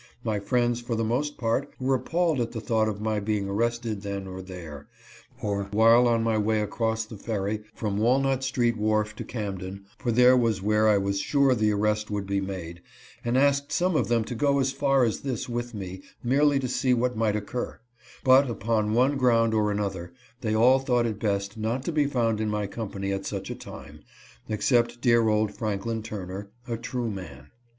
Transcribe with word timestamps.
My 0.23 0.39
friends 0.39 0.81
for 0.81 0.95
the 0.95 1.03
most 1.03 1.37
part 1.37 1.69
were 1.79 1.93
appalled 1.93 2.41
at 2.41 2.53
the 2.53 2.59
thought 2.59 2.87
of 2.87 2.99
my 2.99 3.19
being 3.19 3.47
arrested 3.47 4.01
then 4.01 4.25
or 4.25 4.41
there, 4.41 4.87
or 5.43 5.65
while 5.65 6.07
on 6.07 6.23
my 6.23 6.39
way 6.39 6.59
across 6.61 7.05
the 7.05 7.19
ferry 7.19 7.65
from 7.75 7.99
Walnut 7.99 8.43
street 8.43 8.77
wharf 8.77 9.15
to 9.17 9.23
Camden, 9.23 9.85
for 9.99 10.11
there 10.11 10.35
was 10.35 10.59
where 10.59 10.89
I 10.89 10.97
felt 10.97 11.17
sure 11.17 11.53
the 11.53 11.69
arrest 11.71 12.09
would 12.09 12.25
be 12.25 12.41
made, 12.41 12.81
and 13.23 13.37
asked 13.37 13.71
some 13.71 13.95
of 13.95 14.07
them 14.07 14.23
to 14.23 14.33
go 14.33 14.59
so 14.63 14.75
far 14.75 15.03
as 15.03 15.19
this 15.19 15.47
with 15.47 15.75
me 15.75 16.01
merely 16.23 16.57
to 16.61 16.67
see 16.67 16.95
what 16.95 17.15
might 17.15 17.35
occur; 17.35 17.79
but, 18.23 18.49
upon 18.49 18.93
one 18.95 19.17
ground 19.17 19.53
or 19.53 19.69
another, 19.69 20.13
they 20.39 20.55
all 20.55 20.79
thought 20.79 21.05
it 21.05 21.19
best 21.19 21.57
not 21.59 21.83
to 21.85 21.91
be 21.91 22.07
found 22.07 22.41
in 22.41 22.49
my 22.49 22.65
company 22.65 23.11
at 23.13 23.27
such 23.27 23.51
a 23.51 23.55
time, 23.55 23.99
except 24.49 24.99
dear 24.99 25.27
old 25.29 25.53
Franklin 25.53 26.01
Turner— 26.01 26.49
a 26.67 26.75
true 26.75 27.11
man. 27.11 27.51